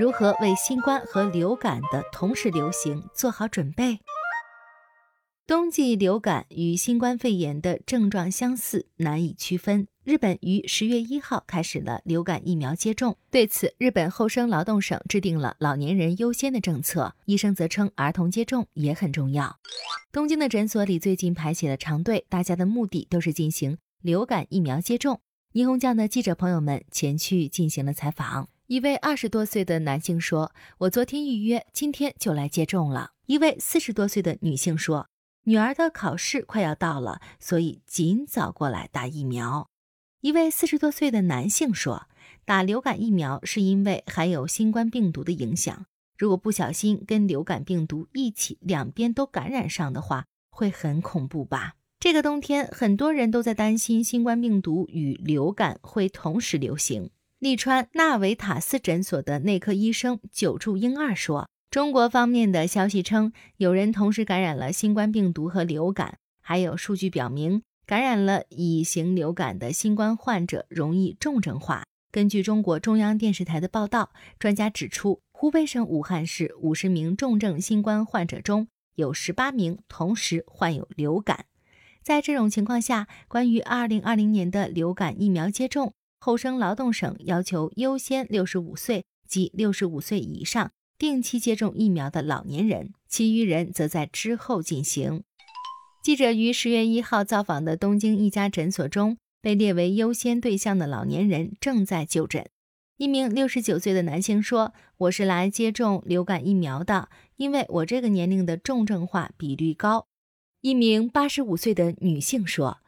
[0.00, 3.98] 如何为新冠和流感的同时流行做好准备？
[5.46, 9.88] 冬季流感与新冠肺炎的症状相似，难以区分。
[10.02, 17.14] 日本于十月一号开始了流感疫苗接种，对此，日本厚生劳动省制定了老年人优先的政策。
[17.26, 19.58] 医生则称，儿童接种也很重要。
[20.10, 25.20] 东京的诊所里最近排起了长队，大家的目的都是进行流感疫苗接种。
[25.52, 28.48] 霓虹酱的记者朋友们前去进行了采访。
[28.70, 35.08] 一位二十多岁的男性说：“我昨天预约，今天就来接种了。”一位四十多岁的女性说。
[35.42, 39.68] 女儿的考试快要到了，所以尽早过来打疫苗。
[40.20, 42.06] 一位四十多岁的男性说
[42.46, 57.10] ：“打流感疫苗是因为还有新冠病毒的影响，如果不小心跟流感病毒一起两边都感染上的话，会很恐怖吧？”这个冬天，很多人都在担心新冠病毒与流感会同时流行。
[57.40, 61.48] 利川纳维塔斯诊所的内科医生久住英二说。
[61.70, 71.84] 中国方面的消息称，有人同时感染了新冠病毒和流感，还有数据表明，感染了乙型流感的新冠患者容易重症化。
[72.12, 81.46] 根据中国中央电视台的报道，专家指出，湖北省武汉市五十名重症新冠患者中有十八名同时患有流感。
[82.02, 90.70] 在这种情况下，关于二零二零年的流感疫苗接种，厚生劳动省要求优先六十五岁及六十五岁以上。
[90.98, 95.22] 定期接种疫苗的老年人，其余人则在之后进行。
[96.02, 102.46] 记者于十月一号造访的东京一家诊所中，被列为优先对象的老年人正在就诊。
[102.98, 110.06] 一名六十九岁的男性说：“我是来接种流感疫苗的，因为我这个年龄的重症化比率高。”
[110.60, 112.80] 一名八十五岁的女性说：“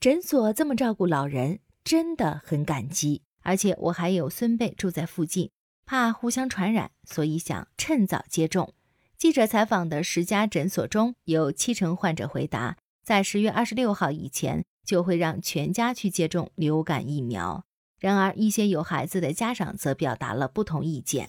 [0.00, 5.50] 诊所这么照顾老人，真的很感激，而且我还有孙辈住在附近。”
[5.86, 8.74] 怕互相传染，所以想趁早接种。
[9.18, 17.64] 记者采访的十家诊所中有七成患者回答，在十月二十六号以前就会让全家去接种流感疫苗。
[17.98, 21.28] 然而，一些有孩子的家长则表达了不同意见。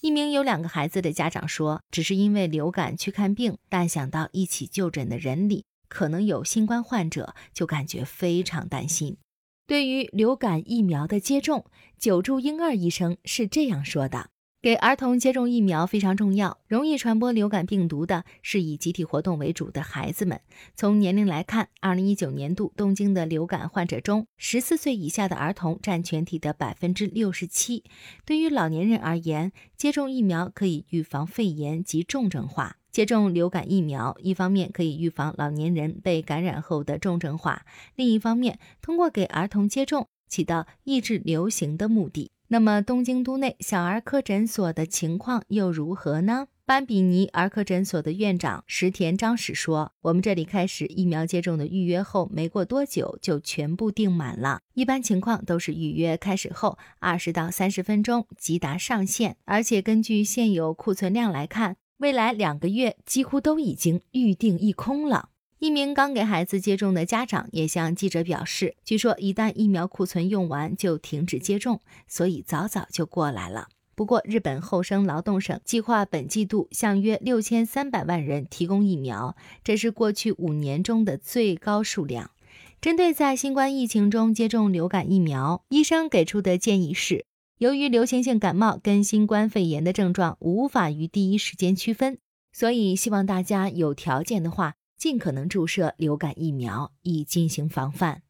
[0.00, 9.18] 一名有两个孩子的家长说：“只是因为流感去看病，但想到一起就诊的人里可能有新冠患者，就感觉非常担心。”
[9.66, 11.64] 对于流感疫苗的接种，
[11.98, 14.30] 久住婴儿医生是这样说的
[14.60, 16.58] ：“给儿童接种疫苗非常重要。
[16.66, 20.40] 容易传播流感病毒的是以集体活动为主的孩子们。
[20.74, 27.82] 从年龄来看，2019年度东京的流感患者中，14岁以下的儿童占全体的67%。
[28.26, 37.64] 对于老年人而言，接种疫苗可以预防肺炎及重症化。”接种流感疫苗，一方面可以预防老年人被感染后的重症化，
[37.96, 42.30] 另一方面通过给儿童接种，起到抑制流行的目的。
[42.48, 46.48] 那么，东京都内小儿科诊所的情况又如何呢？
[46.66, 54.60] 班比尼儿科诊所的院长石田章史说：“我们这里开始疫苗接种的预约后，没过多久就全部订满了。
[54.74, 65.28] 一般情况都是预约开始后二十到三十分钟即达上线，而且根据现有库存量来看。”未来两个月几乎都已经预定一空了。
[65.60, 73.68] 一名刚给孩子接种的家长也向记者表示，据说一旦疫苗库存用完就停止接种，所以早早就过来了。
[73.94, 82.32] 不过，日本厚生劳动省计划本季度向约六千三百万人提供疫苗，这是过去五年中的最高数量。
[82.80, 87.26] 针对在新冠疫情中接种流感疫苗，医生给出的建议是。
[87.62, 92.18] 由于流行性感冒跟新冠肺炎的症状无法于第一时间区分，
[92.52, 98.22] 所以希望大家有条件的话，尽可能注射流感疫苗，以进行防范。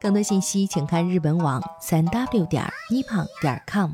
[0.00, 3.90] 更多信息请看日本网三 w 点 nippon 点 com。